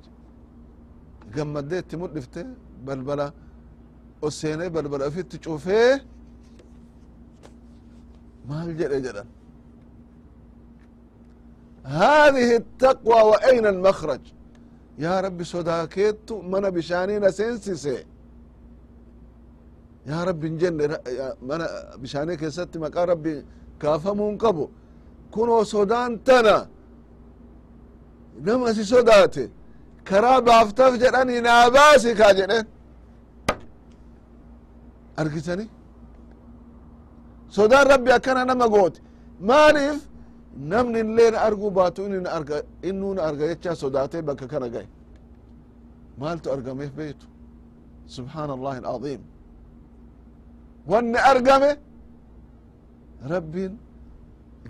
gammaddee 1.35 1.79
itti 1.83 1.95
mudhifte 2.03 2.41
balbala 2.85 3.27
os 4.25 4.33
seenee 4.39 4.69
balbala 4.75 5.03
ofitti 5.11 5.37
cufee 5.45 5.91
maal 8.49 8.69
jedhe 8.81 8.99
jedhan 9.07 9.27
هذه 12.01 12.49
التقوى 12.61 13.21
وأين 13.29 13.65
المخرج 13.73 14.21
يا 15.05 15.13
ربي 15.25 15.43
صداكيت 15.53 16.27
من 16.51 16.63
بشاني 16.75 17.15
نسنسسي 17.23 17.97
يا 20.11 20.19
ربي 20.27 20.47
نجن 20.53 20.73
من 21.49 21.61
بشاني 22.01 22.33
كيست 22.41 22.73
مقا 22.83 23.03
ربي 23.11 23.33
كافمون 23.81 24.37
قبو 24.43 24.65
كنو 25.33 25.63
صدان 25.73 26.11
تنا 26.27 26.57
نما 28.45 28.73
سي 28.77 28.83
صداتي 28.93 29.45
karaa 30.08 30.40
baaftaf 30.48 30.92
jedhani 31.02 31.36
naa 31.46 31.64
baasi 31.76 32.10
kaa 32.20 32.32
jedhen 32.38 32.64
argitani 35.22 35.64
sodaan 37.56 37.86
rabbi 37.92 38.10
akkana 38.18 38.42
nama 38.50 38.66
gooti 38.74 39.00
maaliif 39.50 39.98
namni 40.72 40.98
illeen 41.04 41.34
arguu 41.46 41.70
baatu 41.78 42.00
inin 42.08 42.26
arga 42.36 42.56
innuna 42.88 43.20
arga 43.28 43.44
jecha 43.50 43.72
sodaatee 43.82 44.22
bakka 44.28 44.46
kana 44.52 44.68
gahe? 44.74 44.86
Maaltu 46.20 46.46
argameef 46.54 46.92
beetu 46.98 47.26
subxaan 48.14 48.50
allahi 48.56 48.78
alcaظim 48.80 49.20
wanni 50.90 51.18
argame 51.32 51.70
rabbiin 53.32 53.72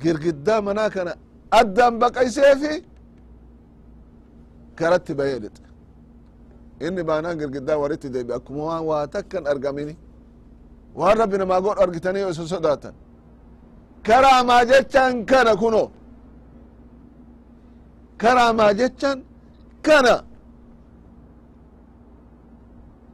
girgiddaa 0.02 0.60
manaa 0.68 0.90
kana 0.96 1.12
addaan 1.60 1.94
baqayseefi 2.02 2.72
karatti 4.78 5.12
dhixe 5.18 5.62
inni 6.86 7.02
baanaan 7.08 7.36
girgiddaa 7.40 7.78
waritti 7.82 8.08
deebi 8.14 8.32
akkuma 8.38 8.62
waan 8.68 8.84
waa 8.90 9.06
takkan 9.14 9.44
argamini. 9.52 9.94
Waan 10.98 11.16
rabbi 11.18 11.36
namaa 11.38 11.60
godhu 11.64 11.80
argitanii 11.84 12.20
yoo 12.24 12.30
isa 12.34 12.46
sodaatan. 12.54 12.94
Karaamaa 14.06 14.62
jechaan 14.70 15.14
kana 15.30 15.52
kuno 15.62 15.82
karaamaa 18.22 18.72
jechaan 18.80 19.18
kana? 19.86 20.14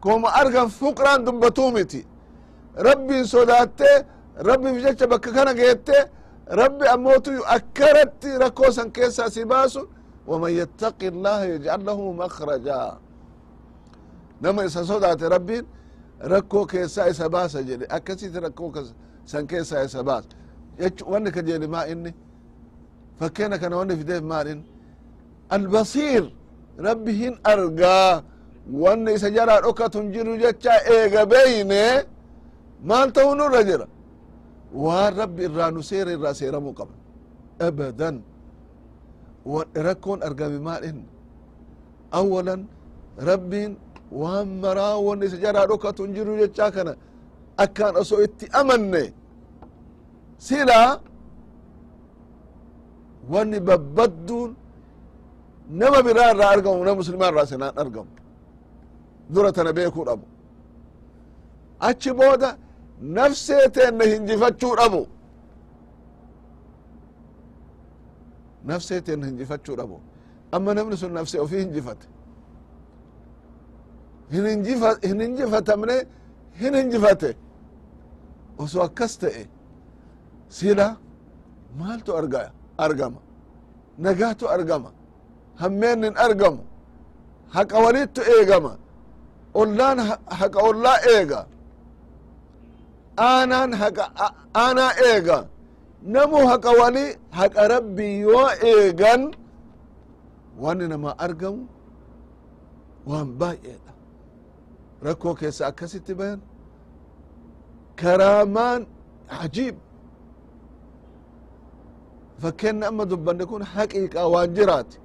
Koma 0.00 0.28
argan 0.40 0.68
fuqraan 0.78 1.20
dubbatuu 1.26 1.70
miti. 1.76 2.00
Rabbiin 2.88 3.24
sodaattee 3.34 3.96
rabbiif 4.48 4.76
jecha 4.84 5.06
bakka 5.10 5.30
kana 5.36 5.52
geette 5.60 5.96
rabbi 6.60 6.84
ammootu 6.94 7.30
akkanatti 7.56 8.30
rakkoo 8.42 8.70
san 8.76 8.88
keessaa 8.96 9.30
si 9.34 9.44
baasu 9.44 9.82
illaha 10.28 11.44
yajcal 11.46 11.80
lahu 11.84 12.14
makraja 12.14 12.96
nama 14.40 14.64
isa 14.64 14.84
sodaate 14.84 15.28
rabbiin 15.28 15.64
rakkoo 16.20 16.66
keessaa 16.66 17.08
isa 17.08 17.28
baasa 17.28 17.62
jedhe 17.62 17.86
akkasitti 17.88 18.40
rakkoo 18.40 18.72
san 19.24 19.46
keessaa 19.46 19.82
isa 19.84 20.02
baasa 20.02 20.28
jechu 20.78 21.04
wanni 21.10 21.30
ka 21.30 21.42
jedhe 21.42 21.66
maa 21.66 21.86
inni 21.86 22.14
fakkeena 23.18 23.58
kana 23.58 23.76
wanni 23.76 23.96
fideef 23.96 24.22
maal 24.22 24.46
inni 24.48 24.64
albasiir 25.48 26.24
rabbi 26.78 27.12
hin 27.12 27.34
argaa 27.44 28.22
wanni 28.72 29.12
isa 29.14 29.30
jaraa 29.30 29.60
dhokatun 29.60 30.12
jiru 30.12 30.36
jecha 30.42 30.72
eega 30.96 31.26
beyne 31.26 32.04
maal 32.84 33.08
ta'u 33.12 33.34
nurra 33.34 33.62
jira 33.68 33.86
waan 34.84 35.14
rabbi 35.20 35.42
irraa 35.48 35.70
nu 35.70 35.82
seera 35.82 36.10
irraa 36.16 36.34
seeramuu 36.40 36.74
qaba 36.78 36.94
abadan 37.68 38.16
rakkoon 39.86 40.20
inni 40.88 41.06
awalan 42.18 42.60
rabbiin 43.28 43.72
waan 44.20 44.48
maraa 44.62 44.96
wanni 45.06 45.24
isa 45.28 45.36
jaraa 45.44 45.66
dhokatun 45.70 46.08
jiru 46.16 46.32
jecha 46.40 46.66
kana 46.74 46.92
akkaan 47.64 47.94
osoo 48.02 48.20
itti 48.26 48.46
amanne. 48.60 49.02
Silaa 50.46 50.90
wanni 53.32 53.58
babbadduun 53.68 54.50
nama 55.80 55.98
biraa 56.06 56.30
irraa 56.32 56.50
argamu 56.54 56.80
nama 56.84 56.96
muslimaa 57.02 57.30
irraa 57.32 57.46
sinaan 57.52 57.74
argamu. 57.82 58.10
Dura 59.32 59.50
tana 59.56 59.70
beekuu 59.76 60.04
dhabu 60.08 60.26
achi 61.88 62.10
booda 62.18 62.50
nafsee 63.16 63.64
teenna 63.74 64.04
hinjifachuu 64.12 64.74
dhabu 64.80 65.02
nafsee 68.68 69.00
teenna 69.06 69.26
hinjifachuu 69.30 69.76
dhabu 69.80 69.96
amma 70.54 70.70
namni 70.74 70.96
sun 71.02 71.12
nafse 71.18 71.36
ofii 71.44 71.60
hinjifate 71.64 72.06
hin 74.32 75.20
hinjifatamne 75.24 75.96
hin 76.60 76.74
hinjifate 76.80 77.30
osoo 78.62 78.82
akkas 78.88 79.12
ta'e 79.22 79.44
sila 80.58 80.86
maaltu 81.80 82.10
arga 82.20 82.42
argama 82.86 83.20
nagaatu 84.06 84.44
argama 84.56 84.90
hammeennin 85.62 86.14
argamu 86.26 86.62
haqa 87.56 87.76
walittu 87.84 88.20
eegama 88.34 88.72
ollaan 89.60 89.98
haqa 90.40 90.58
ollaa 90.68 90.98
eega 91.14 91.40
aanaan 93.30 93.72
haqa 93.82 94.04
aanaa 94.64 94.92
eega 95.10 95.38
namu 96.02 96.36
haqa 96.50 96.70
wali 96.80 97.04
haqa 97.30 97.68
rabbii 97.68 98.20
yoo 98.20 98.48
eegan. 98.70 99.22
Wanni 100.62 100.88
nama 100.88 101.10
argamu 101.18 101.62
waan 103.06 103.28
baay'eedha 103.40 103.92
rakkoo 105.06 105.34
keessa 105.40 105.66
akkasitti 105.70 106.14
bayan. 106.14 106.40
Karaamaan 108.00 108.86
ajiib 109.44 109.76
fakkeenna 112.42 112.84
amma 112.88 113.04
dubbanne 113.10 113.44
kun 113.50 113.62
haqiiqa 113.74 114.20
waan 114.32 114.54
jiraati 114.56 114.98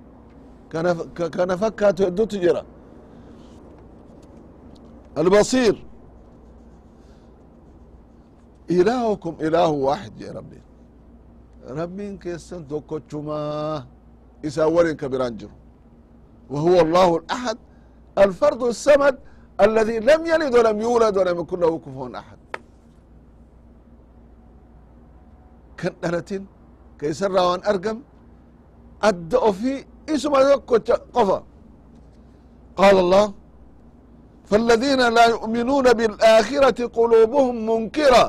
kana 1.36 1.58
fakkaatu 1.64 2.04
heddutu 2.06 2.38
jira. 2.44 2.64
Albasiir 5.16 5.76
ilaahukum 8.68 9.34
ilaahu 9.46 9.76
waaxid 9.88 10.14
jee 10.20 10.32
rabbiin 10.38 10.64
rabbiin 11.81 12.15
keessan 12.25 12.63
tokkochumaa 12.73 13.87
isaa 14.49 14.69
walin 14.77 14.97
ka 14.97 15.09
biraan 15.09 15.37
jiru 15.41 15.55
وهو 16.55 16.81
الله 16.85 17.09
الأحد 17.21 17.59
الفرد 18.25 18.63
السمد 18.75 19.17
الذي 19.67 19.97
لم 20.11 20.21
يلد 20.33 20.53
ولم 20.59 20.81
يولد 20.87 21.15
ولم 21.19 21.37
يكن 21.41 21.61
له 21.61 21.73
كفوا 21.79 22.09
أحد 22.19 22.39
كان 25.79 25.93
دلتين 26.03 26.43
كيسر 26.99 27.33
وان 27.33 27.61
أرقم 27.71 27.99
أدى 29.09 29.53
في 29.59 29.73
اسم 30.15 30.33
قفا 31.17 31.39
قال 32.81 32.97
الله 33.05 33.27
فالذين 34.51 35.03
لا 35.17 35.25
يؤمنون 35.35 35.87
بالآخرة 35.99 36.79
قلوبهم 36.99 37.55
منكرة 37.71 38.25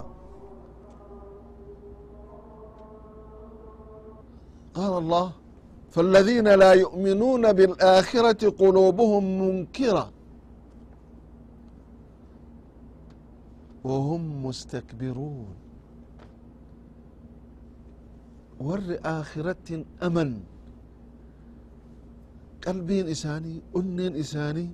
قال 4.77 4.93
الله 5.03 5.33
فالذين 5.91 6.49
لا 6.63 6.73
يؤمنون 6.73 7.45
بالآخرة 7.53 8.43
قلوبهم 8.63 9.25
منكرة. 9.41 10.13
وهم 13.85 14.23
مستكبرون. 14.47 15.55
ور 18.61 18.83
آخرة 19.05 19.85
أمن. 20.03 20.31
قلبين 22.67 23.09
إساني 23.09 23.55
أنين 23.77 24.13
إساني. 24.17 24.69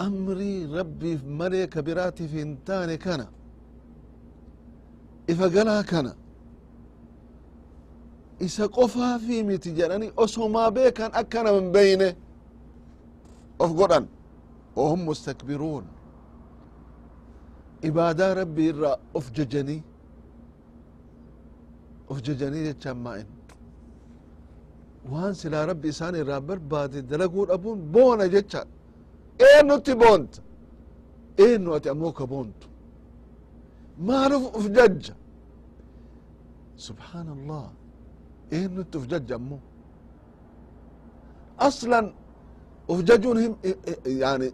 أمري 0.00 0.54
ربي 0.78 1.12
مري 1.38 1.66
كبراتي 1.66 2.28
في 2.28 2.42
انتاني 2.42 2.96
كان. 2.96 3.26
إفقلا 5.30 5.82
كان. 5.82 6.19
Isa 8.46 8.64
qofaa 8.76 9.18
fi 9.24 9.36
miti 9.48 9.70
jedhani 9.78 10.06
osomaa 10.24 10.70
beekan 10.76 11.10
akkana 11.20 11.50
min 11.56 11.66
beyne 11.76 12.08
of 13.62 13.70
godhan 13.78 14.04
ohum 14.82 15.00
mustakbiruun. 15.08 15.84
Ibaadaa 17.88 18.32
rabbi 18.40 18.62
irraa 18.70 18.96
of 19.18 19.24
jajanii 19.36 19.82
of 22.10 22.16
jajanii 22.26 22.64
jechaan 22.68 22.98
maa'in 23.04 23.28
waan 25.12 25.34
silaa 25.40 25.64
rabbi 25.70 25.88
isaan 25.94 26.14
irraa 26.22 26.40
barbaade 26.48 26.98
dalaguu 27.10 27.44
dhabuun 27.50 27.78
boona 27.94 28.24
jecha 28.34 28.60
eennutti 29.48 29.92
boonta? 30.02 30.40
Eennu 31.44 31.68
ati 31.76 31.88
ammoo 31.92 32.12
ka 32.18 32.24
boontu? 32.32 32.66
Maaluf 34.08 34.44
uf 34.58 34.66
jajja? 34.76 35.14
Subxaan 36.86 37.28
allah 37.36 37.64
eennutti 38.58 38.94
uf 38.98 39.06
jajja 39.12 39.34
ammo 39.40 39.56
aslan 41.68 42.06
uf 42.92 43.00
jajuun 43.08 43.38
him 43.44 43.52
yani 44.22 44.48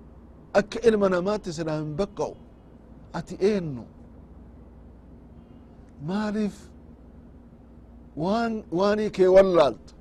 akka 0.59 0.79
ilma 0.89 1.09
namaatti 1.15 1.51
silaa 1.57 1.79
hin 1.83 1.93
baqqa'u 2.01 2.35
ati 3.19 3.35
eennu 3.51 3.85
maaliif 6.09 6.57
waan 8.25 8.53
waanii 8.79 9.11
kee 9.17 9.29
wallaalta 9.37 9.93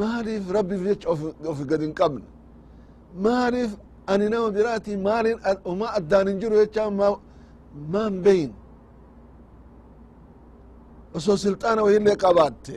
maaliif 0.00 0.44
rabbiif 0.56 0.82
jecha 0.88 1.08
of 1.50 1.58
gad 1.70 1.80
hin 1.86 1.94
qabne 2.00 2.24
maaliif 3.26 3.70
ani 4.12 4.26
nama 4.32 4.48
biraati 4.56 4.96
maalin 5.08 5.38
uma 5.72 5.86
addaan 5.98 6.26
hin 6.30 6.38
jiru 6.42 6.56
jecha 6.62 6.82
maan 7.92 8.14
beyin 8.24 8.52
osoo 11.16 11.36
silxaana 11.42 11.82
wahillee 11.86 12.16
qabaatte 12.24 12.76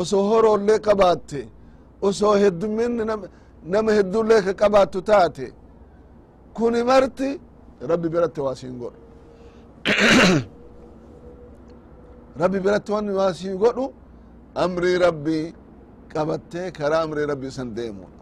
osoo 0.00 0.22
horoollee 0.30 0.78
qabaatte 0.86 1.40
osoo 2.08 2.34
hedduminni 2.42 3.04
nama 3.72 3.90
heddullee 3.98 4.40
ka 4.46 4.52
qabaattu 4.62 4.98
taate 5.10 5.46
kuni 6.56 6.80
marti 6.90 7.28
rabbi 7.90 8.08
biratti 8.14 8.40
waa 8.46 8.54
siin 8.60 8.76
godhu. 8.82 9.00
Rabbi 12.38 12.58
biratti 12.60 12.92
wanni 12.92 13.12
waa 13.12 13.32
sii 13.34 13.54
godhu 13.62 13.92
amrii 14.54 14.98
rabbii 14.98 15.54
qabattee 16.12 16.70
karaa 16.70 17.02
amrii 17.02 17.26
rabbii 17.26 17.50
san 17.50 17.74
deemudha 17.76 18.18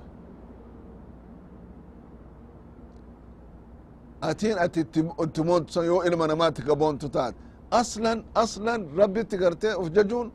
atiin 4.21 4.59
ati 4.59 4.81
itti 4.81 5.43
moontu 5.49 5.83
yoo 5.91 6.05
ilma 6.09 6.27
namaatti 6.27 6.63
ka 6.63 6.75
boontu 6.77 7.09
taate 7.09 7.46
aslan 7.79 8.19
aslan 8.43 8.81
rabbitti 8.99 9.37
gartee 9.43 9.75
uf 9.81 9.89
jajuun 9.97 10.29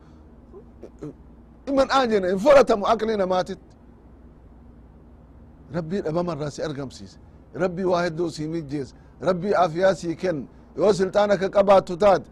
iman 1.70 1.88
aanjene 1.98 2.26
hin 2.32 2.38
fudhatamu 2.44 2.84
aqli 2.92 3.16
namaatitti 3.22 3.68
rabbii 5.76 6.00
dhabamarraa 6.06 6.50
si 6.50 6.62
argamsiise 6.68 7.18
rabbii 7.62 7.84
waa 7.92 8.02
hedduu 8.06 8.30
sii 8.36 8.48
mijjeese 8.54 8.94
rabbii 9.28 9.54
afiyaa 9.64 9.94
sii 9.94 10.14
kenna 10.22 10.46
yoo 10.76 10.92
silxaana 10.98 11.36
ka 11.42 11.48
qabaattu 11.56 11.96
taate 11.96 12.28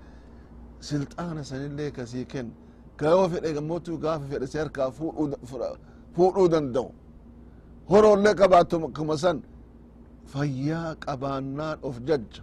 silxaana 0.89 1.45
sanillee 1.51 1.91
ka 1.97 2.07
sii 2.07 2.25
kenna 2.33 2.53
ka 2.97 3.07
yoo 3.15 3.29
fedhe 3.33 3.53
gammotu 3.57 3.99
gaafa 3.99 4.27
fedhe 4.31 4.47
si 4.47 4.59
harkaa 4.59 4.91
fuudhuu 6.17 6.49
danda'u 6.55 6.91
horoollee 7.91 8.35
qabaattu 8.41 8.77
akkuma 8.87 9.17
san 9.25 9.39
fayyaa 10.33 10.95
qabaannaan 11.05 11.79
of 11.89 11.97
jajja 12.09 12.43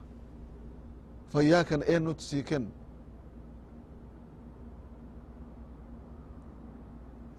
sii 1.34 2.44
kenna 2.44 2.72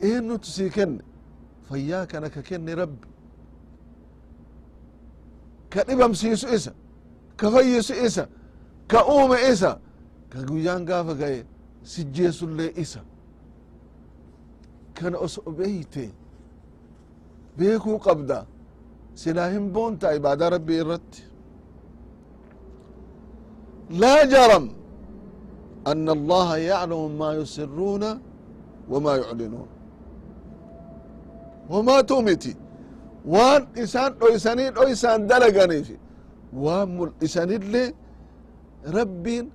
eenyutu 0.01 0.47
sii 0.51 0.71
kenne 0.71 1.03
fayyaa 1.69 2.07
kana 2.07 2.31
ka 2.31 2.43
kenne 2.43 2.75
rabbi. 2.75 3.07
Ka 5.71 5.83
dhibamsiisu 5.85 6.49
isa 6.55 6.73
ka 7.37 7.51
fayyisu 7.51 7.95
isa 8.07 8.29
ka 8.87 9.05
uume 9.07 9.37
isa 9.53 9.81
ka 10.31 10.39
guyyaan 10.43 10.85
gaafa 10.87 11.15
gaye 11.15 11.45
sijjeesullee 11.83 12.73
isa. 12.77 13.01
Kana 14.95 15.19
oso 15.19 15.43
beeyte 15.43 16.11
beekuu 17.59 17.99
qabda 17.99 18.47
silaa 19.15 19.49
hin 19.51 19.73
boonta 19.73 20.15
ibaadaa 20.15 20.51
rabbii 20.51 20.79
irratti 20.81 21.23
laa 24.04 24.24
jaram 24.36 24.66
أن 25.92 26.08
الله 26.18 26.50
يعلم 26.72 27.02
ما 27.22 27.30
يسرون 27.40 28.04
وما 28.92 29.14
يعلنون 29.22 29.68
وما 31.72 31.98
تمتي 32.10 32.54
waan 33.34 33.62
isaan 33.84 34.12
dhoysanii 34.20 34.70
dhoysaan 34.78 35.22
dalaganiif 35.32 35.90
waan 36.64 36.88
mul'isanillee 36.98 37.88
rabbiin 38.98 39.46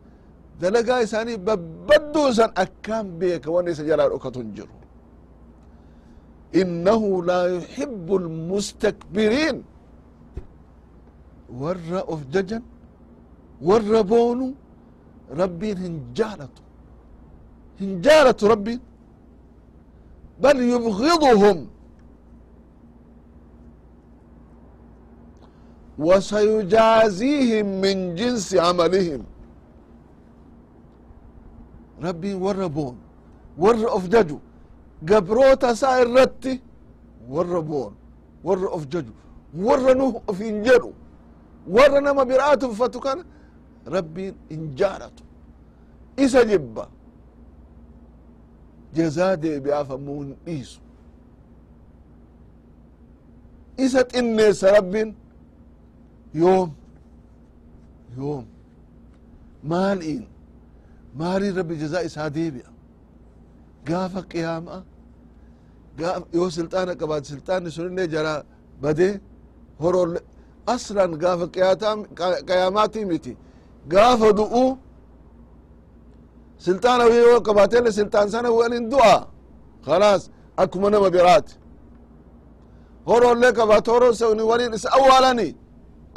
dalagaa 0.61 1.01
isaanii 1.07 1.37
babbadduu 1.49 2.29
san 2.38 2.51
akkaan 2.64 3.07
beeka 3.21 3.49
wan 3.55 3.67
isa 3.73 3.83
jalaa 3.91 4.09
dhokatu 4.12 4.38
hin 4.43 4.51
jiru 4.57 4.75
innahu 6.61 7.09
laa 7.29 7.45
yuhibbu 7.57 8.14
lmustakbiriin 8.27 9.57
warra 11.61 12.01
of 12.12 12.21
jajan 12.35 12.62
warra 13.69 14.03
boonu 14.11 14.47
rabbiin 15.41 15.79
hin 15.85 15.95
jaalatu 16.19 16.62
hin 17.81 17.91
jaalatu 18.07 18.49
rabbiin 18.53 18.81
bal 20.43 20.59
yubgiduhum 20.73 21.59
وسيجازيهم 26.07 27.67
من 27.83 27.97
جنس 28.14 28.55
عملهم 28.55 29.23
ربي 32.07 32.35
ور 32.45 32.67
بون 32.67 32.97
ور 33.59 33.77
أفججو 33.97 34.38
قبروتا 35.09 35.75
سائر 35.75 36.09
رتي 36.19 36.55
ور 37.35 37.61
بون 37.61 37.93
ور 38.47 38.75
أفججو 38.77 39.12
ور 39.67 39.81
نوح 40.01 40.14
في 40.38 40.45
انجلو 40.49 40.93
ور 41.75 41.93
نما 42.05 42.23
براتو 42.29 42.69
فتو 42.81 43.01
rabbin 43.86 44.34
hinjaalatu 44.50 45.24
isa 46.17 46.41
jibba 46.52 46.86
jazaa 48.96 49.36
deebi'aaf 49.43 49.89
ammoo 49.96 50.19
hin 50.24 50.36
dhiisu 50.46 50.80
isa 53.86 54.02
xinneessa 54.12 54.67
rabbiin 54.78 55.10
yoom 56.41 56.69
yoom 58.17 58.46
maal'iin 59.72 60.24
maaliin 61.19 61.56
rabbi 61.60 61.76
jazaa 61.84 62.02
isaa 62.10 62.30
deebi'a 62.38 62.69
gaafa 63.88 64.22
qiyaama'a 64.32 64.80
yoo 66.34 66.50
silxaana 66.56 66.93
qabaate 67.02 67.26
silxaanni 67.32 67.69
sunillee 67.76 68.08
jara 68.13 68.34
badee 68.82 69.13
horolle 69.82 70.19
aslan 70.74 71.12
gaafa 71.24 71.46
qiyaamaatii 72.48 73.06
miti 73.12 73.32
gaafa 73.91 74.30
du'u 74.39 74.65
silxaana 76.65 77.04
yoo 77.15 77.39
qabaatelle 77.48 77.91
silxaan 77.98 78.28
sana 78.34 78.50
walin 78.60 78.86
du'a. 78.93 79.17
Khalaas 79.86 80.24
akkuma 80.62 80.89
nama 80.89 81.10
biraati 81.15 81.54
horolle 83.10 83.50
qabaate 83.60 83.89
horon 83.96 84.13
sani 84.19 84.43
walin 84.52 84.74
isa 84.78 84.89
awwaalanii 84.98 85.54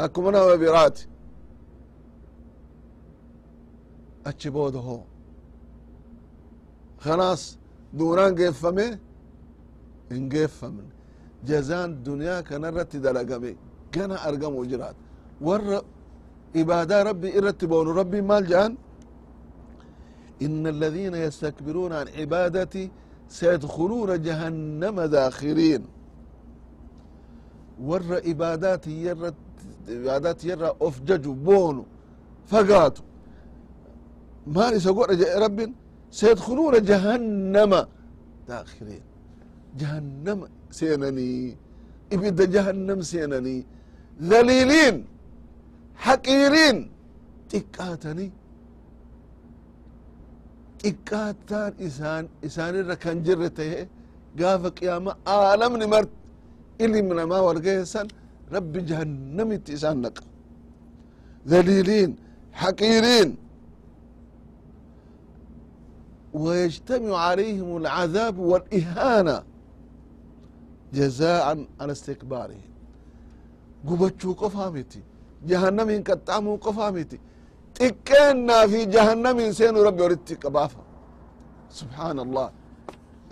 akkuma 0.05 0.31
nama 0.31 0.57
biraati 0.63 1.03
achi 4.25 4.51
booda 4.51 4.79
hoo. 4.87 5.03
Kanaas 7.05 7.43
duunaan 7.99 8.35
geeffame 8.41 8.87
hin 10.11 10.25
geeffamne 10.33 10.85
jazaan 11.49 11.91
duniyaa 12.07 12.43
kana 12.49 12.69
irratti 12.71 12.99
dalagame 13.07 13.51
gana 13.95 14.17
argamu 14.29 14.67
jiraata 14.71 15.01
warra 15.47 15.79
ibaadaa 16.62 17.04
rabbii 17.10 17.32
irratti 17.38 17.66
boonu 17.72 17.92
rabbiin 18.02 18.26
maal 18.32 18.46
jedhan 18.54 18.74
إن 20.46 20.68
الذين 20.76 21.14
يستكبرون 21.26 21.94
عن 21.94 22.08
عبادتي 22.20 22.84
سيدخلون 23.30 24.22
جهنم 24.22 25.02
داخرين 25.02 25.82
ور 27.88 28.22
عباداتي 28.28 28.94
يرت 29.06 29.34
عبادات 29.90 30.40
يرى 30.50 30.70
أفججوا 30.82 31.34
بونو 31.48 31.84
فقاتوا 32.52 33.06
ما 34.56 34.66
يسقون 34.76 35.08
رب 35.44 35.60
سيدخلون 36.20 36.74
جهنم 36.90 37.72
داخرين 38.48 39.04
جهنم 39.80 40.40
سينني 40.80 41.56
إبدا 42.14 42.46
جهنم 42.56 43.00
سينني 43.12 43.58
ذليلين 44.32 44.96
حقيرين 46.06 46.78
تكاتني 47.50 48.28
xiqqaataan 50.82 51.72
isaan 51.88 52.24
isaanirra 52.48 52.96
kan 53.04 53.18
jirre 53.26 53.50
tahe 53.58 53.80
gaafa 54.40 54.70
qiyaama 54.78 55.12
aalamni 55.36 55.86
mart 55.94 56.10
ilmi 56.84 57.14
namaa 57.22 57.42
walgeessan 57.48 58.08
rabbi 58.56 58.80
jahannamitti 58.90 59.72
isaan 59.78 59.98
naqa 60.06 60.24
ذليلين 61.52 62.12
حقيرين 62.62 63.30
ويجتمع 66.34 67.18
عليهم 67.18 67.70
العذاب 67.82 68.36
والإهانة 68.40 69.38
جزاء 70.94 71.46
على 71.82 71.92
استكبارهم 71.92 72.70
قبتشو 73.88 74.34
قفامتي 74.42 75.02
jahannamin 75.51 76.01
qaxxaamuu 76.09 76.57
qofaa 76.65 76.91
miti 76.97 77.17
xiqqeennaa 77.79 78.65
fi 78.73 78.81
jahannamin 78.95 79.51
seenu 79.59 79.79
rabbi 79.89 80.01
walitti 80.07 80.35
qabaafa. 80.43 80.81
Subحaan 81.79 82.19
allah 82.25 82.47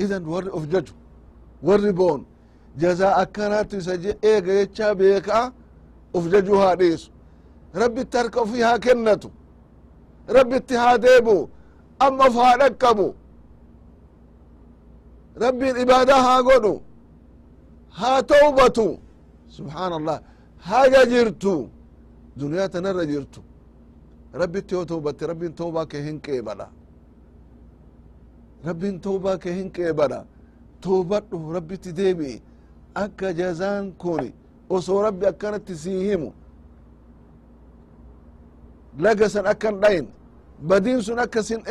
idan 0.03 0.23
warri 0.33 0.51
of 0.59 0.65
jaju 0.73 0.95
warri 1.69 1.93
boon 2.01 2.21
jazaa 2.83 3.15
akkanaatu 3.23 3.75
isa 3.81 3.95
eega 4.31 4.53
jechaa 4.59 4.93
beekaa 5.01 5.47
of 6.17 6.25
jajuu 6.33 6.59
haa 6.63 6.75
dhiisu. 6.81 7.09
Rabbitti 7.83 8.15
harka 8.21 8.39
ofii 8.45 8.63
haa 8.69 8.79
kennatu. 8.85 9.29
Rabbitti 10.37 10.75
haa 10.83 10.97
deebu 11.05 11.37
amma 12.05 12.25
of 12.31 12.35
haa 12.43 12.55
dhaqqabu 12.63 13.07
rabbiin 15.43 15.77
ibaada 15.85 16.15
haa 16.27 16.41
godhu. 16.49 16.75
Haa 18.01 18.19
tawbatu. 18.33 18.87
Subحaan 19.57 19.93
allah 19.99 20.19
haga 20.69 21.03
jirtu 21.13 21.55
duniyaa 22.39 22.69
tanarra 22.69 23.05
jirtu. 23.07 23.41
Rabbitti 24.33 24.75
yoo 24.75 24.85
tawbatte 24.85 25.27
rabbiin 25.27 25.55
tawbaa 25.55 25.87
kee 25.87 26.03
hin 26.03 26.21
rabbin 28.65 29.01
tawbaa 29.01 29.39
ke 29.39 29.53
hin 29.53 29.71
qeebala 29.71 30.25
towbadhu 30.81 31.53
rabbitti 31.53 31.93
deebi'i 31.97 32.43
akka 32.95 33.33
jazaan 33.33 33.93
kun 33.93 34.33
osoo 34.71 35.03
rabbi 35.03 35.27
akkanatti 35.27 35.77
sii 35.77 36.01
himu. 36.09 36.33
Lagasan 38.99 39.47
akkan 39.47 39.81
dhayin 39.81 40.09
badiin 40.69 41.03
sun 41.03 41.19
akka 41.19 41.43
sin 41.43 41.63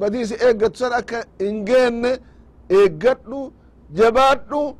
badii 0.00 0.26
si 0.26 0.34
eeggatu 0.34 0.76
san 0.78 0.92
akka 0.92 1.24
hin 1.38 1.64
geenne 1.64 2.18
eeggadhu 2.68 3.52
jabaadhu 3.94 4.76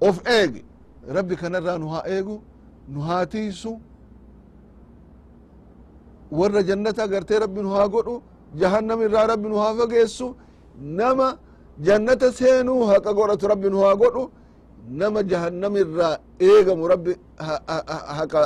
of 0.00 0.16
eegi. 0.26 0.64
Rabbi 1.08 1.36
kanarraa 1.36 1.78
nu 1.78 1.88
haa 1.88 2.04
eegu 2.06 2.42
nu 2.88 3.00
haa 3.00 3.26
tiisu 3.26 3.80
warra 6.38 6.62
jannata 6.68 7.04
gartee 7.12 7.38
rabbi 7.44 7.60
nu 7.62 7.70
haa 7.76 7.88
godhu 7.94 8.14
jahannam 8.60 8.98
irraa 9.06 9.26
rabbi 9.32 9.48
nu 9.48 9.56
haa 9.62 9.74
fageessu 9.78 10.26
nama 10.98 11.26
jannata 11.86 12.32
seenuu 12.38 12.82
haqa 12.90 13.10
godhatu 13.18 13.48
rabbi 13.52 13.68
nu 13.70 13.78
haa 13.84 13.94
godhu 14.02 14.22
nama 15.00 15.20
jahannam 15.30 15.76
irraa 15.82 16.14
eegamu 16.48 16.88
rabbi 16.92 17.12
haqa 18.18 18.42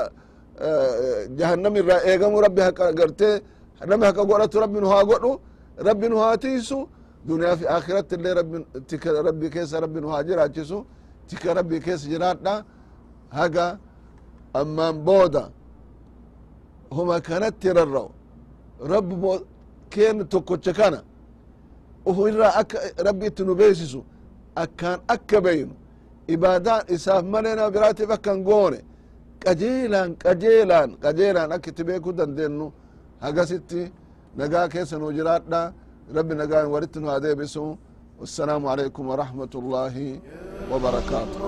jahannam 1.39 1.75
irraa 1.81 2.01
eegamu 2.11 2.41
rabbi 2.47 2.61
haqa 2.67 2.93
gartee 2.99 3.35
nami 3.89 4.05
haqa 4.09 4.23
godhatu 4.31 4.61
rabbi 4.65 4.79
nu 4.81 4.89
haa 4.95 5.05
godhu 5.11 5.33
rabbi 5.89 6.07
nu 6.09 6.17
haa 6.23 6.37
tiisu 6.45 6.79
duniyaa 7.29 7.57
fi 7.61 7.65
akhiratti 7.77 8.15
illee 8.19 8.35
rabbi 9.29 9.47
keessa 9.55 9.81
rabbi 9.85 9.99
nu 10.01 10.09
haa 10.13 10.23
jiraachisu 10.29 10.79
tika 11.29 11.55
rabbi 11.59 11.81
keessa 11.85 12.07
jiraadha 12.13 12.55
haga 13.39 13.67
ammaan 14.61 14.97
booda 15.07 15.45
huma 16.97 17.17
kanatti 17.29 17.69
rarra'u 17.79 18.11
rabbi 18.93 19.15
keenya 19.93 20.25
tokkocha 20.33 20.73
kana 20.79 21.01
uf 22.09 22.17
irraa 22.31 22.53
akka 22.61 22.79
rabbi 23.07 23.25
itti 23.31 23.43
nu 23.45 23.55
beesisu 23.61 24.01
akkaan 24.63 24.99
akka 25.15 25.39
beynu 25.47 25.75
ibaadaan 26.35 26.83
isaaf 26.95 27.25
malee 27.33 27.55
nama 27.57 27.71
biraatiif 27.75 28.11
akkan 28.17 28.39
goone 28.49 28.81
qajeelaan 29.45 30.11
qajeelaan 30.25 30.91
qajeelaan 31.05 31.51
akka 31.57 31.69
itti 31.71 31.83
beekuu 31.89 32.13
dandeenyu 32.19 32.67
hagasitti 33.25 33.81
nagaa 34.39 34.67
keessa 34.73 34.97
nu 34.99 35.07
jiraadha 35.17 35.61
rabbi 36.17 36.35
nagaan 36.41 36.67
walitti 36.75 36.99
nu 37.01 37.07
haa 37.11 37.21
deebisu 37.25 37.65
wassalaamu 38.21 38.67
alaikum 38.73 39.05
warahmatu 39.11 39.57
llaahi 39.71 40.09
wabarakaatu 40.71 41.39